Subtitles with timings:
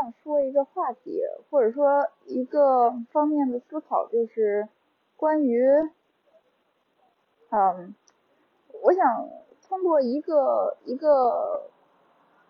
[0.00, 4.68] 想说一个话题，或者说一个方面的思考，就是
[5.16, 5.66] 关于，
[7.50, 7.96] 嗯，
[8.84, 9.28] 我想
[9.68, 11.68] 通过一个一个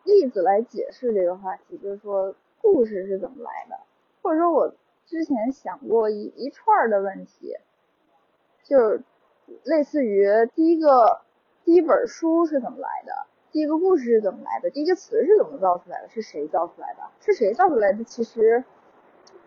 [0.05, 3.81] 例子来解释这个话题，就是说故事是怎么来的，
[4.21, 4.75] 或者说我
[5.07, 7.57] 之前想过一一串的问题，
[8.63, 9.03] 就是
[9.65, 11.23] 类似于第一个
[11.65, 13.27] 第一本书是怎么来的。
[13.51, 14.69] 第一个故事是怎么来的？
[14.69, 16.09] 第一个词是怎么造出来的？
[16.11, 17.01] 是谁造出来的？
[17.21, 18.05] 是谁造出来的？
[18.05, 18.63] 其实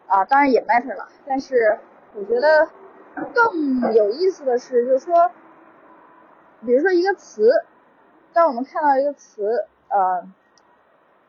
[0.08, 1.08] 啊，当然也 matter 了。
[1.28, 1.78] 但是
[2.16, 2.68] 我觉得
[3.34, 5.30] 更有意思的是，就是说，
[6.66, 7.52] 比如说一个词，
[8.34, 10.28] 当我们看到一个词，呃，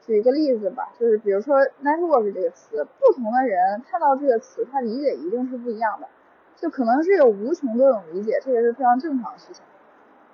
[0.00, 6.08] 举一个例子吧，就是比如说 network 这个词，不同的人看到这个词，他理解一定是不一样的，
[6.56, 9.62] 就可能是有无穷多种理解，这个是非常正常的事情。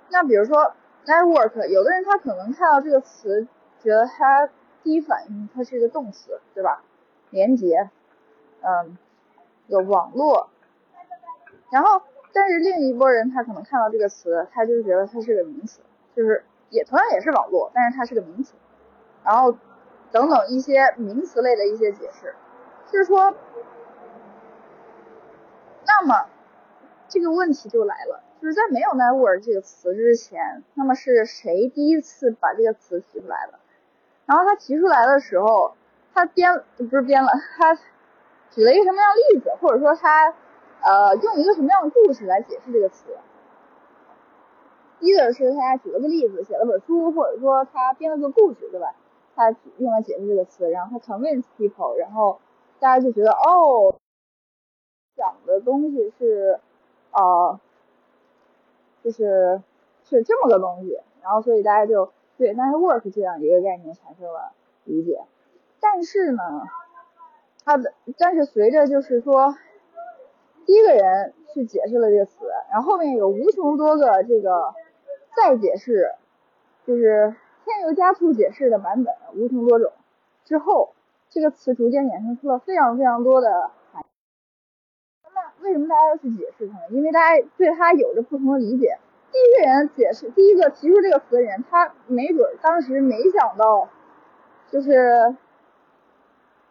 [0.09, 0.73] 那比如说。
[1.05, 3.47] Network，有的人他可能看到这个词，
[3.81, 4.49] 觉得他
[4.83, 6.83] 第一反应它是一个动词，对吧？
[7.31, 7.89] 连接，
[8.61, 8.97] 嗯，
[9.67, 10.49] 有网络。
[11.71, 12.01] 然后，
[12.33, 15.81] 但是另一波人他可能看到这个词，他就觉得它是个名词，
[16.15, 18.55] 就是也同样也是网络，但是它是个名词。
[19.23, 19.55] 然后，
[20.11, 22.35] 等等一些名词类的一些解释，
[22.89, 23.33] 是说，
[25.85, 26.27] 那么
[27.09, 28.23] 这个问题就来了。
[28.39, 33.59] 就是在没有 network 这个词之前，那么是谁第一次把这个词提出来的？
[34.25, 35.73] 然后他提出来的时候，
[36.13, 40.33] 他编不是编了，他举了一个什么样的例子，或者说他
[40.81, 43.17] 呃用一个什么样的故事来解释这个词
[45.01, 48.95] ？either 是他举了个例子，写了本书，或者说他编了个故事，对吧？
[49.35, 52.39] 他用来解释这个词，然后他 convince people，然后
[52.79, 53.97] 大家就觉得哦，
[55.15, 56.59] 讲的东西是
[57.11, 57.59] 啊。
[59.01, 59.63] 就是
[60.03, 64.51] 是这么个东西，然后所以大家就对 network 这样一个概念产生了
[64.83, 65.21] 理解。
[65.79, 66.43] 但是呢，
[67.63, 69.55] 它的但是随着就是说，
[70.65, 74.75] 第一个人去解释了这个词，然后后面有无穷多个这个
[75.33, 76.13] 再解释，
[76.85, 77.33] 就是
[77.63, 79.93] 添油加醋解释的版本无穷多种
[80.43, 80.91] 之后，
[81.29, 83.71] 这个词逐渐衍生出了非常非常多的。
[85.61, 86.83] 为什么大家要去解释它呢？
[86.91, 88.97] 因为大家对它有着不同的理解。
[89.31, 93.87] 第一个人解释，第一个提出这个词的人，他没准当时没想到，
[94.71, 95.35] 就是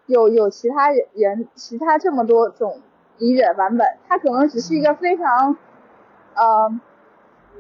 [0.07, 2.81] 有有其他人其他这么多种
[3.19, 3.87] 理解版本。
[4.09, 5.57] 他可能只是一个非常，
[6.35, 6.81] 呃，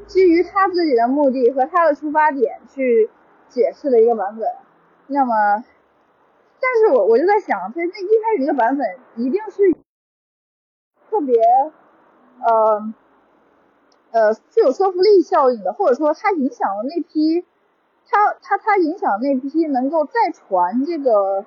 [0.06, 3.08] 基于他自己的目的和他的出发点去
[3.48, 4.48] 解释的一个版本。
[5.06, 5.32] 那么，
[6.60, 8.84] 但是我我就在想，这那一开始这个版本
[9.14, 9.62] 一定是。
[11.10, 11.40] 特别，
[12.40, 12.94] 呃，
[14.10, 17.44] 呃，具有说服力效应的，或者说它影响了那批，
[18.06, 21.44] 它它它影响那批能够再传这个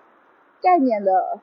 [0.62, 1.40] 概念的，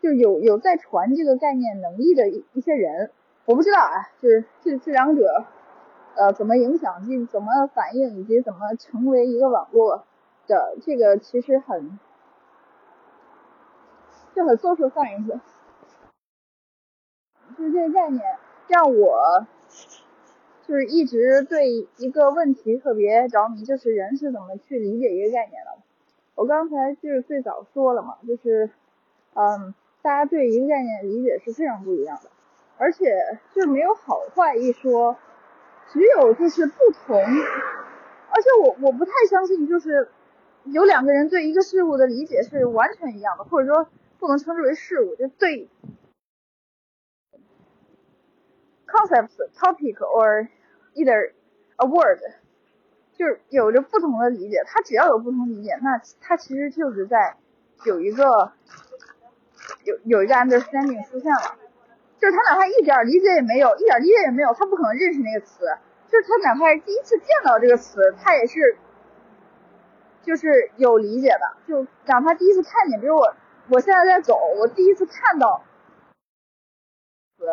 [0.00, 3.10] 就有有再传这个概念能力的一一些人，
[3.46, 5.44] 我不知道啊，就是这这两者，
[6.16, 10.04] 呃，怎么影响及怎么反应，以及怎么成为一个网络
[10.46, 11.98] 的，这个其实很，
[14.34, 15.40] 就很 social science。
[17.58, 18.22] 就是这个概念
[18.68, 19.46] 让我
[20.66, 25.82] 就是一直对一个问题特别着迷，就是人是怎么去理解一个概念的。
[26.34, 28.70] 我刚才就是最早说了嘛，就是
[29.34, 32.30] 嗯，大家对一个概念理解是非常不一样的，
[32.76, 33.12] 而且
[33.54, 35.16] 就是没有好坏一说，
[35.90, 36.74] 只有就是不
[37.06, 37.16] 同。
[37.18, 40.08] 而且我我不太相信，就是
[40.64, 43.88] 有两个人对一个事物的理解是完全一样的，或者说
[44.18, 45.68] 不能称之为事物，就对。
[48.88, 50.48] Concepts, topic, or
[50.94, 51.32] either
[51.76, 52.18] a word，
[53.12, 54.64] 就是有着不同的理解。
[54.66, 57.36] 它只要有不同理解，那它其实就是在
[57.84, 58.52] 有一个
[59.84, 61.56] 有有一个 understanding 出现了。
[62.18, 65.60] 就是他哪怕一点理解也没有，一点理解也没有，他不可能认识那个词。
[66.08, 68.76] 就是他哪怕是第一次见到这个词，他也是
[70.22, 71.56] 就是有理解的。
[71.68, 73.36] 就哪怕第一次看见，比如我
[73.68, 75.62] 我现在在走，我第一次看到
[77.36, 77.44] 词。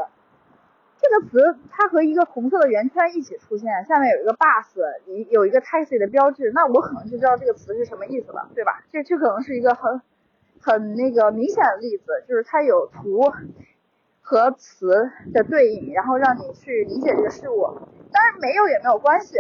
[1.08, 4.66] 这个词它和一个红色的圆圈一起出现，下面有一个 bus，
[5.06, 8.84] 有有一个 taxi 的标志，那我可能就知道这个词是什么意思了，对吧？
[8.92, 10.02] 这这可能是一个很
[10.60, 13.32] 很那个明显的例子，就是它有图
[14.22, 17.62] 和词的对应，然后让你去理解这个事物。
[18.12, 19.38] 当然没有也没有关系，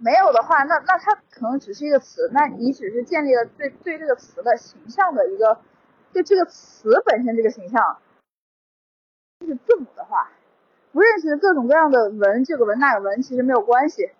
[0.00, 5.60] 没有的话，那那它可能只是一个词，那你只是建立了对对这个词的形象的一个，
[6.12, 7.98] 对这个词本身这个形象
[9.46, 10.28] 是字母的话。
[10.96, 14.10] 不认识各种各样的文，这个文那个文其实没有关系。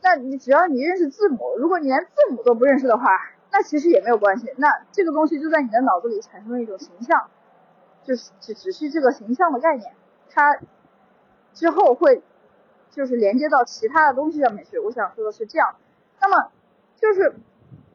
[0.00, 3.04] 那你只要你认识字母，如果你连字母都不认识的话，
[3.52, 7.28] 那其实也没有关系，那这个东西就在你的脑子里产生了一种形象，
[8.02, 9.92] 就是只只是这个形象的概念，
[10.30, 10.58] 它
[11.52, 12.22] 之后会
[12.90, 14.78] 就是连接到其他的东西上面去。
[14.78, 15.74] 我想说的是这样，
[16.18, 16.50] 那么
[16.98, 17.34] 就是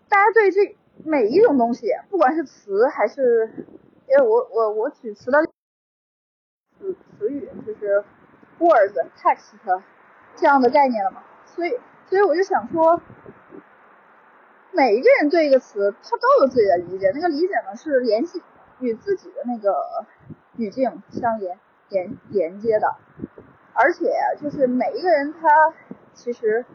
[0.07, 3.49] 大家对这每一种东西，不管是词还是，
[4.07, 5.39] 因为我我我举词的
[6.81, 8.03] 词词语就是
[8.59, 9.81] words text
[10.35, 13.01] 这样的概念了嘛，所以所以我就想说。
[14.73, 18.41] 每一个人对一个词，他都有自己的理解，那个理解呢是联系
[18.79, 19.75] 与自己的那个
[20.55, 22.95] 语境相连连连接的，
[23.73, 24.09] 而且
[24.41, 25.49] 就是每一个人他
[26.13, 26.65] 其实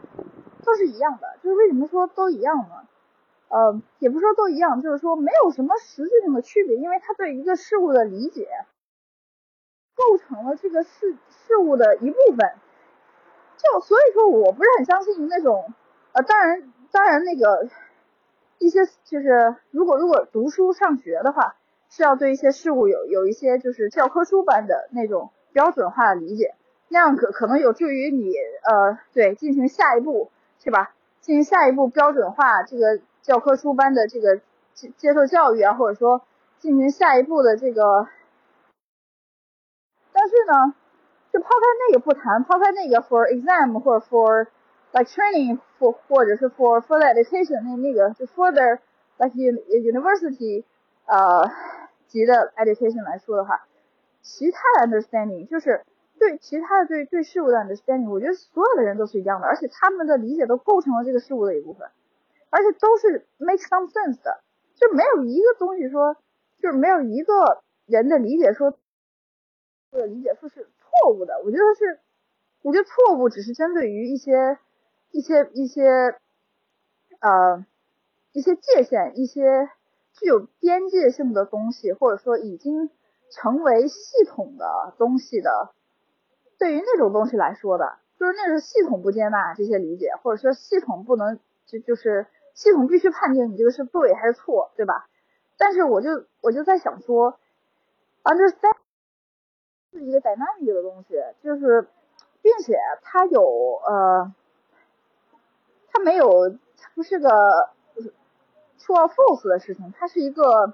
[0.63, 2.87] 都是一样的，就是为什么说都一样呢？
[3.49, 8.47] 呃，也不是说都一样，就是说没有什么实质性的区别，因为他对一个事物的理解
[9.97, 12.53] 构成了这个事事物的一部分，
[13.57, 15.73] 就所以说我不是很相信那种
[16.13, 17.67] 呃，当然当然那个。
[18.59, 21.57] 一些就是如果如果读书上学的话，
[21.91, 26.55] 是要对一些事物有有一些就是教科书般的那种标准化的理解，
[26.87, 28.33] 那样可可能有助于你
[28.63, 30.95] 呃对进行下一步是吧？
[31.21, 34.37] 进行下一步标准化这个教科书般的这个
[34.73, 36.23] 接接受教育啊，或者说
[36.57, 38.07] 进行下一步的这个。
[40.19, 40.73] 但是呢，
[41.31, 44.47] 就抛开那个不谈，抛开那个 for exam 或者 for
[44.93, 48.79] like training for 或者是 for for the education 那那个就 further
[49.19, 50.63] like university
[51.05, 51.51] 呃
[52.07, 53.67] 级的 education 来说的话，
[54.23, 55.85] 其他的 understanding 就是
[56.17, 61.87] 对其他的对对事物的 understanding，我觉得所有的人都是一样的，而且他们的理解都构成了这个事物的一部分，
[62.49, 64.41] 而且都是 make some sense 的，
[64.75, 66.15] 就没有一个东西说
[66.59, 68.73] 就是没有一个人的理解说
[69.91, 71.99] 这个理解说是错误的，我觉得是
[72.61, 74.57] 我觉得错误只是针对于一些。
[75.09, 75.81] 一些一些
[77.21, 77.65] 呃
[78.33, 79.69] 一些界限，一些
[80.11, 82.91] 具有边界性的东西，或者说已经
[83.31, 85.71] 成为系统的东西的，
[86.59, 95.07] 对于那种东西来说的，就是那是系统不接纳这些理解，或者说系统不能就就是系统必须判定你这个是对还是错，对吧？
[95.57, 97.39] 但是我就我就在想说
[98.23, 98.75] ，understand
[99.97, 101.87] 是一个 dynamic 的东西，就是
[102.41, 103.41] 并且它有
[103.85, 104.33] 呃。
[105.89, 107.29] 它没有，它不是个
[108.77, 110.73] true or false 的事情，它是一个，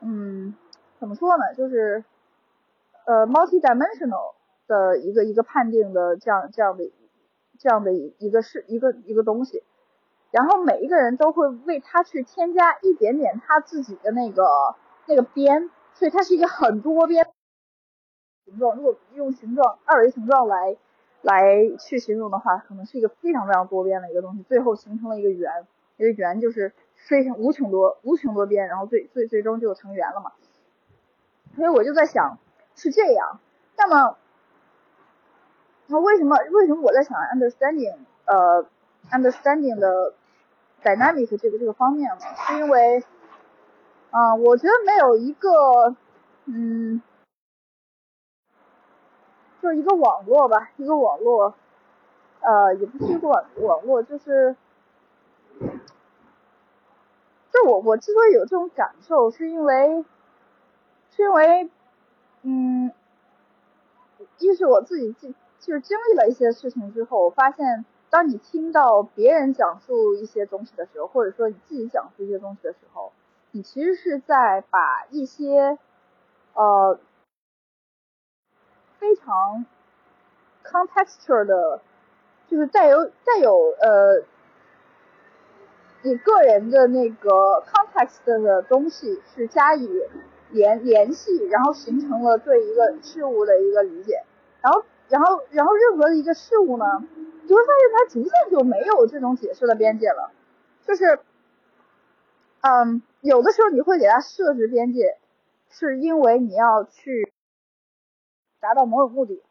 [0.00, 0.56] 嗯，
[0.98, 1.54] 怎么说呢？
[1.56, 2.02] 就是
[3.04, 4.34] 呃 multi-dimensional
[4.66, 6.90] 的一个一个判定的这样这样的
[7.60, 9.62] 这样的一个是一个一个东西，
[10.32, 14.44] 然后每一个人都会为它去添加一点点他自己的那个
[15.06, 17.24] 那个边，所以它是一个很多边
[18.50, 18.76] 形状。
[18.76, 20.76] 如果用形状二维形状来。
[21.22, 25.66] 来去形容的话，可能是一个非常非常多边的一个东西，最后形成了一个圆，
[25.98, 30.32] 一个圆就是非常无穷多无穷多边，然后最最最终就成圆了嘛。
[31.54, 32.38] 所以我就在想，
[32.74, 33.38] 是这样，
[33.76, 34.16] 那么
[35.88, 38.64] 那为什么为什么我在想 understanding 呃
[39.10, 40.14] understanding 的
[40.82, 42.24] dynamic 这个这个方面呢？
[42.48, 43.04] 是因为
[44.10, 45.94] 啊，我觉得没有一个
[46.46, 47.02] 嗯。
[49.60, 51.52] 就是一个网络吧，一个网络，
[52.40, 54.56] 呃，也不是一个网网络，就是，
[57.52, 60.02] 就我我之所以有这种感受，是因为，
[61.10, 61.70] 是因为，
[62.40, 62.90] 嗯，
[64.38, 73.12] 一是我自己经就是经历了一些事情之后，我发现，当你听到别人讲述一些东西的时候，或者说你自己讲述一些东西的时候，
[73.50, 75.76] 你其实是在把一些，
[76.54, 76.98] 呃。
[79.00, 79.64] 非常
[80.62, 81.80] contextual 的，
[82.48, 84.22] 就是带有带有呃
[86.02, 89.88] 你个人的那个 context 的东西，是加以
[90.50, 94.22] 联联系，然后形成了对一个事物的一个理解。
[94.60, 96.84] 然后，然后，然后任何的一个事物呢，
[97.42, 100.30] 你会发现它逐渐就没有这种解释的边界了。
[100.86, 101.20] 就是，
[102.60, 105.16] 嗯，有的时候你会给它设置边界，
[105.70, 107.32] 是因为你要去。
[108.60, 109.42] 达到某种目的，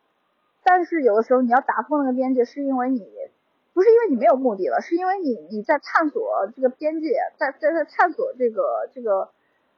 [0.64, 3.00] 但是有的时候你要打破那个边界，是因为你
[3.74, 9.30] 不是因为你没有目的了，是因为你你在探索这个边界，在在在探索这个这个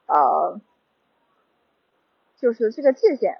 [0.06, 0.60] 呃，
[2.36, 3.38] 就是这个界限，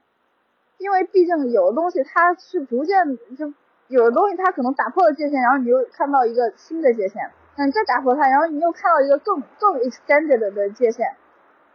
[0.78, 3.52] 因为毕竟有的东西它是逐渐就
[3.88, 11.16] 有的东西它可能打破了界限，然后你又看到一个新的界限，那你再打破它，然后你又看到一个更更 extended 的界限，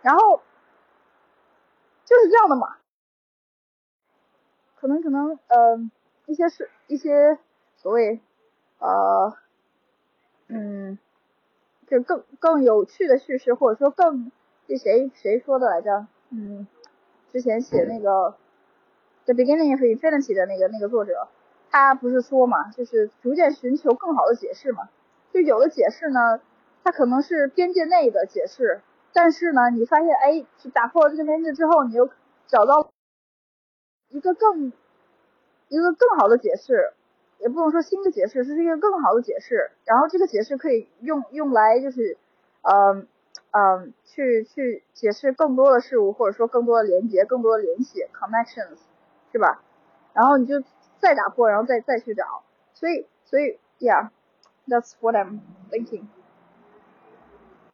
[0.02, 0.42] 然后
[2.06, 2.78] 就是这样的嘛。
[4.80, 5.78] 可能可能呃
[6.26, 7.38] 一些是一些
[7.78, 8.20] 所谓
[8.80, 9.36] 呃
[10.48, 10.98] 嗯
[11.88, 14.32] 就更更有趣的叙事，或者说更
[14.68, 16.08] 这谁谁说的来着？
[16.30, 16.68] 嗯，
[17.32, 18.10] 之前写那个
[19.26, 21.30] 《The Beginning of Infinity》的那个那个作者，
[21.72, 24.90] 他不是说嘛，就是逐渐寻求更好的解释嘛。
[25.32, 26.42] 就有的解释呢，
[26.84, 28.82] 它可能是边界内的解释，
[29.14, 32.10] 但是呢，你发现哎，打破了这个边界之后，你又
[32.48, 32.90] 找到
[34.10, 34.72] 一个更
[35.70, 36.94] 一个更好的解释。
[37.40, 39.70] 也不能说新的解释，这是一个更好的解释。
[39.86, 42.18] 然后这个解释可以用用来就是，
[42.64, 43.08] 嗯
[43.52, 48.80] 嗯，去去解释更多的事物，或者说更多的连接、更多的联系 （connections），
[49.32, 49.62] 是吧？
[50.14, 50.64] 然后你就
[50.98, 52.42] 再打破，然后再再去找。
[52.74, 56.08] 所以所以，Yeah，that's what I'm thinking.